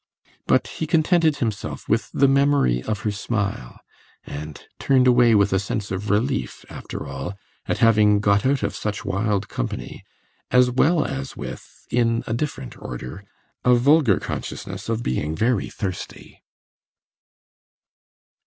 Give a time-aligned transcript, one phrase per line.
[0.47, 3.79] But he contented himself with the memory of her smile,
[4.23, 7.35] and turned away with a sense of relief, after all,
[7.67, 10.03] at having got out of such wild company,
[10.49, 13.23] as well as with (in a different order)
[13.63, 16.41] a vulgar consciousness of being very thirsty.